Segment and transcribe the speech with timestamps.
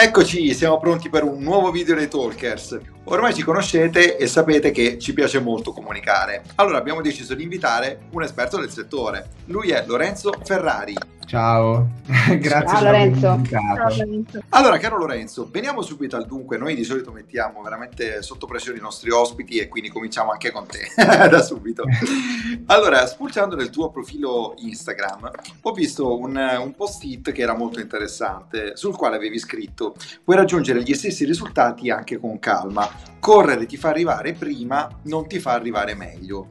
[0.00, 2.78] Eccoci, siamo pronti per un nuovo video dei Talkers.
[3.10, 6.42] Ormai ci conoscete e sapete che ci piace molto comunicare.
[6.56, 9.30] Allora abbiamo deciso di invitare un esperto del settore.
[9.46, 10.94] Lui è Lorenzo Ferrari.
[11.28, 11.86] Ciao,
[12.40, 13.40] grazie Ciao Lorenzo.
[13.46, 14.42] Ciao Lorenzo.
[14.48, 16.56] Allora, caro Lorenzo, veniamo subito al dunque.
[16.56, 20.66] Noi di solito mettiamo veramente sotto pressione i nostri ospiti e quindi cominciamo anche con
[20.66, 20.88] te
[21.28, 21.84] da subito.
[22.70, 25.30] Allora, spulciando nel tuo profilo Instagram,
[25.62, 29.94] ho visto un, un post-it che era molto interessante, sul quale avevi scritto:
[30.24, 32.88] Puoi raggiungere gli stessi risultati anche con calma.
[33.18, 36.48] Correre ti fa arrivare prima, non ti fa arrivare meglio.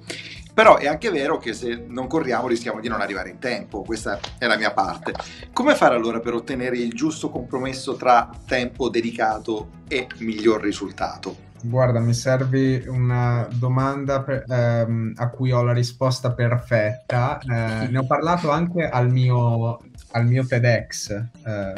[0.54, 4.20] Però è anche vero che se non corriamo rischiamo di non arrivare in tempo, questa
[4.40, 5.14] è la mia parte.
[5.54, 11.46] Come fare allora per ottenere il giusto compromesso tra tempo dedicato e miglior risultato?
[11.62, 17.40] Guarda, mi serve una domanda per, ehm, a cui ho la risposta perfetta.
[17.40, 19.80] Eh, ne ho parlato anche al mio,
[20.12, 21.10] al mio TEDx.
[21.46, 21.74] Eh,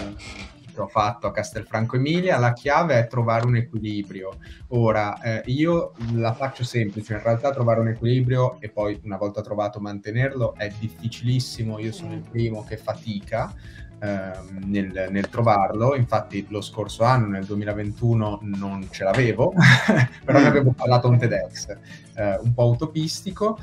[0.84, 4.38] ho fatto a Castelfranco Emilia, la chiave è trovare un equilibrio.
[4.70, 9.42] Ora, eh, io la faccio semplice, in realtà trovare un equilibrio e poi una volta
[9.42, 13.54] trovato mantenerlo è difficilissimo, io sono il primo che fatica.
[14.02, 15.94] Ehm, nel, nel, trovarlo.
[15.96, 19.54] Infatti, lo scorso anno, nel 2021, non ce l'avevo,
[20.24, 21.68] però ne avevo parlato un TEDx
[22.16, 23.60] eh, un po' utopistico.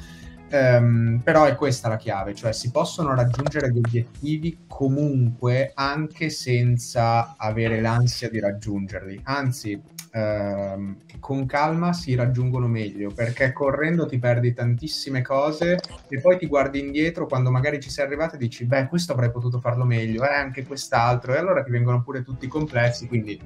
[0.48, 7.34] Um, però è questa la chiave, cioè si possono raggiungere gli obiettivi comunque anche senza
[7.36, 9.80] avere l'ansia di raggiungerli, anzi
[10.12, 16.46] um, con calma si raggiungono meglio perché correndo ti perdi tantissime cose e poi ti
[16.46, 20.22] guardi indietro quando magari ci sei arrivato e dici beh questo avrei potuto farlo meglio,
[20.24, 23.38] eh, anche quest'altro e allora ti vengono pure tutti i complessi, quindi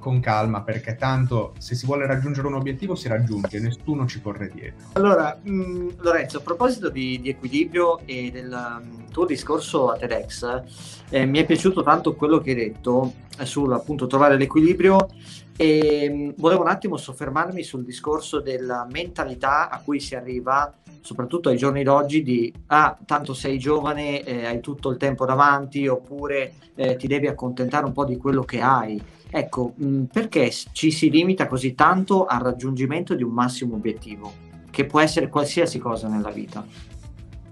[0.00, 4.50] con calma perché tanto se si vuole raggiungere un obiettivo si raggiunge, nessuno ci corre
[4.52, 4.88] dietro.
[4.94, 9.96] Allora, mh, mm, Lorenzo, a proposito di, di, equilibrio e del um, tuo discorso a
[9.96, 10.62] TEDx,
[11.10, 15.08] eh, mi è piaciuto tanto quello che hai detto eh, sul appunto trovare l'equilibrio
[15.56, 20.72] e mm, volevo un attimo soffermarmi sul discorso della mentalità a cui si arriva
[21.02, 25.86] soprattutto ai giorni d'oggi di ah tanto sei giovane eh, hai tutto il tempo davanti
[25.86, 30.50] oppure eh, ti devi accontentare un po' di quello che hai Ecco, mh, mm, perché
[30.50, 34.32] ci si limita così tanto al raggiungimento di un massimo obiettivo,
[34.70, 36.66] che può essere qualsiasi cosa nella vita?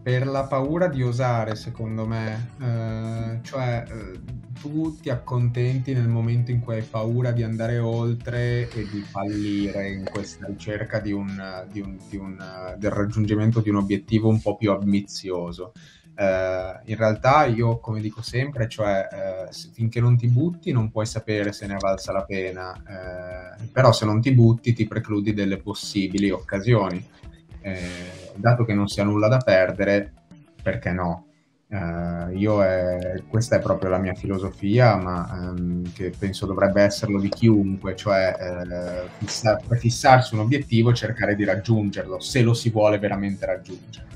[0.02, 4.20] Per la paura di osare, secondo me, eh, cioè eh,
[4.60, 9.90] tu ti accontenti nel momento in cui hai paura di andare oltre e di fallire
[9.90, 14.40] in questa ricerca di un, di un, di un, del raggiungimento di un obiettivo un
[14.40, 15.72] po' più ambizioso.
[16.18, 19.06] Uh, in realtà io, come dico sempre, cioè
[19.48, 23.92] uh, finché non ti butti non puoi sapere se ne valsa la pena, uh, però
[23.92, 27.06] se non ti butti ti precludi delle possibili occasioni.
[28.38, 30.12] Dato che non si ha nulla da perdere,
[30.62, 31.24] perché no?
[32.34, 37.28] io è, questa è proprio la mia filosofia, ma um, che penso dovrebbe esserlo di
[37.28, 43.44] chiunque, cioè fissa, fissarsi un obiettivo e cercare di raggiungerlo, se lo si vuole veramente
[43.44, 44.08] raggiungere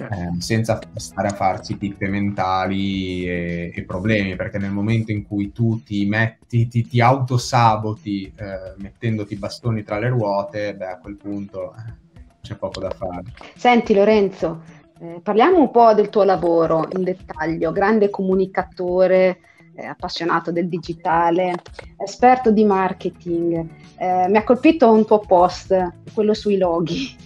[0.00, 0.14] certo.
[0.14, 5.52] eh, senza stare a farsi pippe mentali e, e, problemi, perché nel momento in cui
[5.52, 11.16] tu ti metti, ti, ti autosaboti eh, mettendoti bastoni tra le ruote, beh a quel
[11.16, 12.09] punto eh,
[12.40, 13.22] c'è poco da fare.
[13.54, 14.62] Senti Lorenzo,
[15.00, 19.40] eh, parliamo un po' del tuo lavoro in dettaglio, grande comunicatore,
[19.74, 21.54] eh, appassionato del digitale,
[21.96, 23.66] esperto di marketing.
[23.96, 25.74] Eh, mi ha colpito un tuo post,
[26.12, 27.16] quello sui loghi.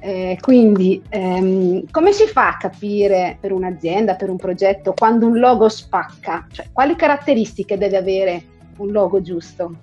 [0.00, 5.38] Eh, quindi, ehm, come si fa a capire per un'azienda, per un progetto, quando un
[5.38, 6.46] logo spacca?
[6.50, 8.42] Cioè, quali caratteristiche deve avere
[8.76, 9.74] un logo giusto?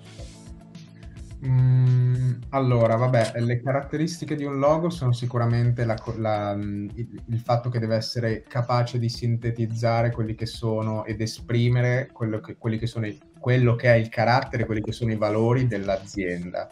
[1.46, 7.68] Mm, allora, vabbè, le caratteristiche di un logo sono sicuramente la, la, il, il, fatto
[7.68, 13.06] che deve essere capace di sintetizzare quelli che sono ed esprimere quello che, che sono,
[13.38, 16.70] quello che è il carattere, quelli che sono i valori dell'azienda.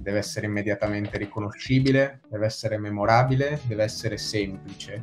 [0.00, 5.02] Deve essere immediatamente riconoscibile, deve essere memorabile, deve essere semplice.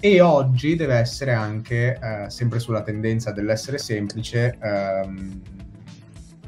[0.00, 5.40] E oggi deve essere anche, eh, sempre sulla tendenza dell'essere semplice, ehm,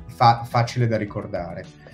[0.07, 1.87] fa- facile da ricordare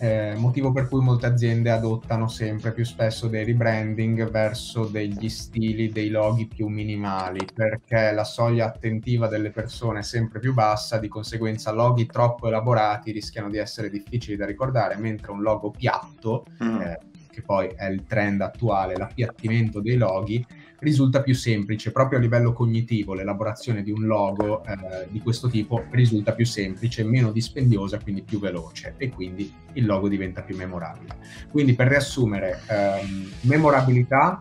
[0.00, 5.90] eh, motivo per cui molte aziende adottano sempre più spesso dei rebranding verso degli stili,
[5.90, 11.08] dei loghi più minimali, perché la soglia attentiva delle persone è sempre più bassa, di
[11.08, 16.80] conseguenza loghi troppo elaborati rischiano di essere difficili da ricordare, mentre un logo piatto, mm.
[16.80, 16.98] eh,
[17.30, 20.44] che poi è il trend attuale, l'appiattimento dei loghi,
[20.80, 25.84] risulta più semplice, proprio a livello cognitivo l'elaborazione di un logo eh, di questo tipo
[25.90, 31.16] risulta più semplice, meno dispendiosa, quindi più veloce e quindi il logo diventa più memorabile.
[31.50, 34.40] Quindi per riassumere, ehm, memorabilità,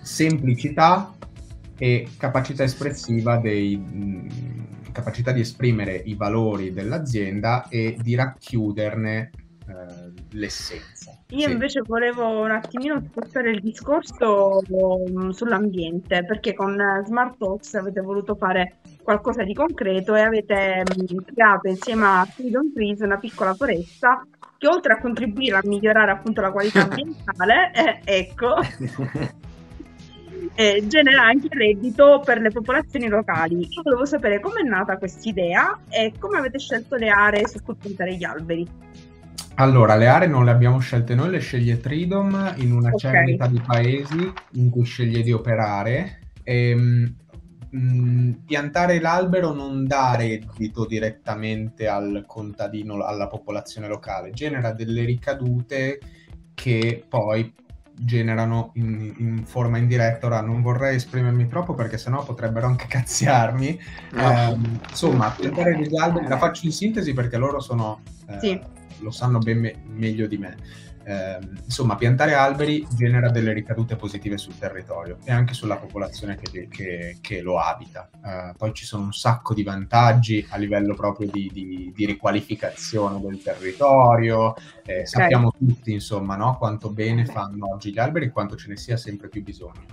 [0.00, 1.14] semplicità
[1.76, 3.82] e capacità espressiva dei,
[4.92, 9.30] capacità di esprimere i valori dell'azienda e di racchiuderne
[9.66, 11.19] eh, l'essenza.
[11.30, 11.52] Io sì.
[11.52, 18.34] invece volevo un attimino spostare il discorso um, sull'ambiente, perché con Smart Talks avete voluto
[18.34, 24.26] fare qualcosa di concreto e avete um, creato insieme a Freedom Trees una piccola foresta
[24.58, 28.56] che oltre a contribuire a migliorare appunto la qualità ambientale, eh, ecco,
[30.54, 33.60] eh, genera anche reddito per le popolazioni locali.
[33.60, 37.62] Io volevo sapere come è nata questa idea e come avete scelto le aree su
[37.62, 38.68] cui piantare gli alberi.
[39.54, 42.98] Allora, le aree non le abbiamo scelte noi, le sceglie Tridom in una okay.
[42.98, 46.20] cernita di paesi in cui sceglie di operare.
[46.42, 47.14] E, ehm,
[47.70, 55.98] mh, piantare l'albero non dà reddito direttamente al contadino, alla popolazione locale, genera delle ricadute
[56.54, 57.52] che poi
[57.92, 60.26] generano in, in, forma indiretta.
[60.26, 63.78] Ora non vorrei esprimermi troppo perché sennò potrebbero anche cazziarmi.
[64.12, 64.30] No.
[64.30, 64.58] Eh,
[64.88, 69.38] insomma, piantare degli alberi la faccio in sintesi perché loro sono eh, sì lo sanno
[69.38, 70.56] ben me- meglio di me.
[71.02, 76.68] Eh, insomma, piantare alberi genera delle ricadute positive sul territorio e anche sulla popolazione che,
[76.68, 78.10] che, che lo abita.
[78.24, 83.20] Eh, poi ci sono un sacco di vantaggi a livello proprio di, di, di riqualificazione
[83.20, 84.54] del territorio.
[84.84, 85.06] Eh, okay.
[85.06, 86.56] Sappiamo tutti, insomma, no?
[86.58, 89.86] quanto bene fanno oggi gli alberi e quanto ce ne sia sempre più bisogno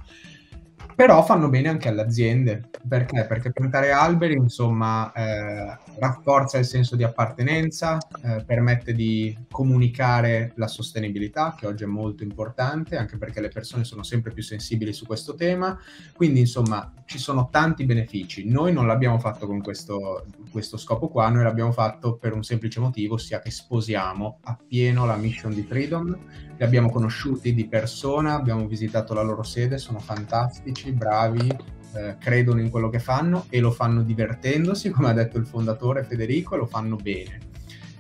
[0.95, 2.69] però fanno bene anche alle aziende.
[2.87, 3.25] Perché?
[3.25, 10.67] Perché piantare alberi, insomma, eh, rafforza il senso di appartenenza, eh, permette di comunicare la
[10.67, 15.05] sostenibilità, che oggi è molto importante, anche perché le persone sono sempre più sensibili su
[15.05, 15.77] questo tema.
[16.13, 18.47] Quindi, insomma, ci sono tanti benefici.
[18.47, 22.79] Noi non l'abbiamo fatto con questo, questo scopo qua, noi l'abbiamo fatto per un semplice
[22.79, 26.17] motivo, ossia che sposiamo appieno la mission di Freedom
[26.57, 31.47] li abbiamo conosciuti di persona, abbiamo visitato la loro sede, sono fantastici, bravi,
[31.93, 36.03] eh, credono in quello che fanno e lo fanno divertendosi, come ha detto il fondatore
[36.03, 37.47] Federico, e lo fanno bene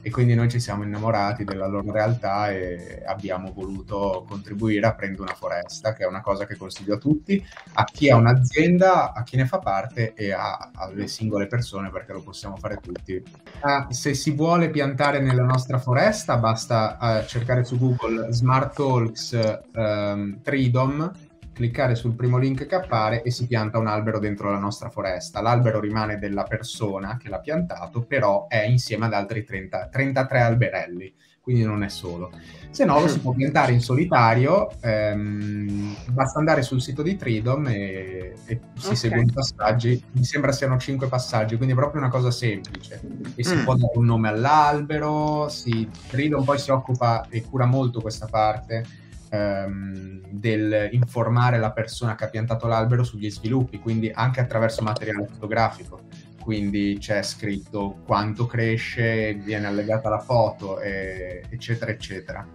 [0.07, 5.23] e quindi noi ci siamo innamorati della loro realtà e abbiamo voluto contribuire a prendere
[5.23, 9.23] una foresta, che è una cosa che consiglio a tutti, a chi ha un'azienda, a
[9.23, 13.21] chi ne fa parte e a, alle singole persone perché lo possiamo fare tutti.
[13.61, 19.37] Uh, se si vuole piantare nella nostra foresta basta uh, cercare su Google Smart Talks
[19.73, 21.11] um, Tridom
[21.57, 25.41] cliccare sul primo link che appare e si pianta un albero dentro la nostra foresta.
[25.41, 31.13] L'albero rimane della persona che l'ha piantato, però è insieme ad altri 30, 33 alberelli,
[31.41, 32.31] quindi non è solo.
[32.69, 37.65] Se no lo si può piantare in solitario, ehm, basta andare sul sito di Tridom
[37.69, 38.95] e, e si okay.
[38.95, 43.01] seguono i passaggi, mi sembra siano 5 passaggi, quindi è proprio una cosa semplice.
[43.33, 43.63] E si mm.
[43.63, 49.05] può dare un nome all'albero, si, Tridom poi si occupa e cura molto questa parte
[49.29, 55.27] ehm, del informare la persona che ha piantato l'albero sugli sviluppi, quindi anche attraverso materiale
[55.27, 56.01] fotografico.
[56.41, 62.47] Quindi c'è scritto quanto cresce, viene allegata la foto, e, eccetera, eccetera.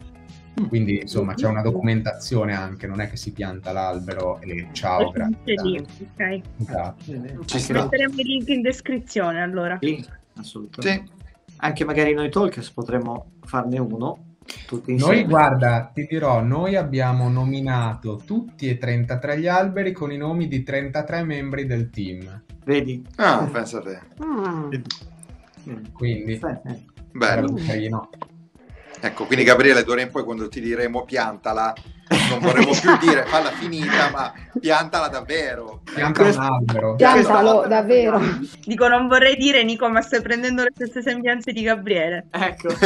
[0.61, 0.67] Mm.
[0.67, 5.63] Quindi insomma c'è una documentazione anche, non è che si pianta l'albero e ciao, grazie.
[5.63, 6.41] Lì, ok.
[6.59, 7.45] Esatto.
[7.45, 9.77] Ci metteremo il link in descrizione allora.
[9.81, 11.13] Link, assolutamente.
[11.15, 11.55] Sì.
[11.59, 14.31] Anche magari noi talkers potremmo farne uno
[14.87, 20.49] noi, guarda, ti dirò, noi abbiamo nominato tutti e 33 gli alberi con i nomi
[20.49, 22.43] di 33 membri del team.
[22.65, 23.05] Vedi?
[23.17, 24.00] Ah, pensa a te.
[24.19, 24.69] Ah.
[25.93, 26.41] Quindi,
[27.13, 27.55] bello.
[27.55, 28.11] Carino.
[29.01, 31.75] Ecco, quindi Gabriele, d'ora in poi quando ti diremo piantala,
[32.31, 35.81] non vorremmo più dire falla finita, ma piantala davvero.
[35.85, 36.95] Pianta un albero.
[36.97, 38.21] Piantalo davvero.
[38.65, 42.27] Dico, non vorrei dire, Nico, ma stai prendendo le stesse sembianze di Gabriele.
[42.31, 42.69] Ecco.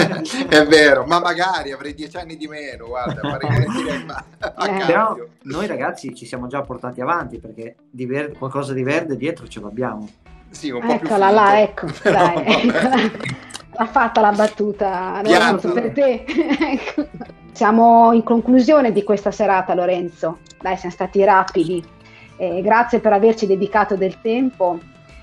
[0.48, 4.24] È vero, ma magari avrei dieci anni di meno, guarda, farei ma...
[4.40, 4.84] eh.
[4.86, 9.46] Però noi ragazzi ci siamo già portati avanti perché di verde, qualcosa di verde dietro
[9.48, 10.08] ce l'abbiamo.
[10.50, 12.72] Sì, un po' Eccola là, ecco, dai.
[13.78, 16.24] L'ha fatta la battuta, Lorenzo, per te.
[17.56, 20.40] Siamo in conclusione di questa serata, Lorenzo.
[20.60, 21.82] Dai, siamo stati rapidi.
[22.36, 24.78] Eh, grazie per averci dedicato del tempo.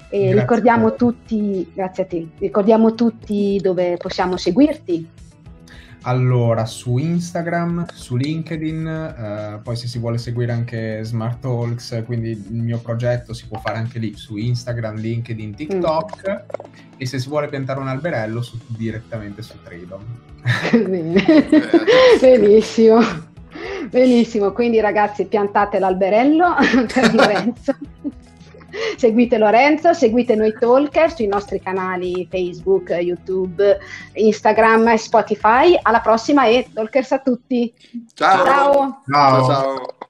[0.09, 5.07] E ricordiamo tutti, grazie a te, ricordiamo tutti dove possiamo seguirti.
[6.05, 12.31] Allora, su Instagram, su LinkedIn, eh, poi se si vuole seguire anche Smart Talks, quindi
[12.31, 16.95] il mio progetto si può fare anche lì, su Instagram, LinkedIn, TikTok, mm.
[16.97, 20.03] e se si vuole piantare un alberello, su, direttamente su Tradom.
[22.19, 22.99] Benissimo.
[23.89, 26.55] Benissimo, quindi ragazzi piantate l'alberello
[26.91, 27.75] per Lorenzo
[28.97, 33.77] seguite Lorenzo, seguite noi Talker sui nostri canali Facebook, YouTube,
[34.13, 35.77] Instagram e Spotify.
[35.81, 37.73] Alla prossima e Talkers a tutti.
[38.13, 38.45] ciao.
[38.45, 39.01] ciao.
[39.07, 39.45] ciao.
[39.45, 40.03] ciao.